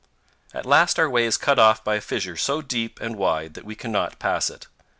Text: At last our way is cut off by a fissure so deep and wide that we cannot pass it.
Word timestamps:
At 0.51 0.65
last 0.65 0.97
our 0.97 1.07
way 1.07 1.25
is 1.25 1.37
cut 1.37 1.59
off 1.59 1.83
by 1.83 1.93
a 1.97 2.01
fissure 2.01 2.35
so 2.35 2.63
deep 2.63 2.99
and 2.99 3.17
wide 3.17 3.53
that 3.53 3.65
we 3.65 3.75
cannot 3.75 4.17
pass 4.17 4.49
it. 4.49 4.65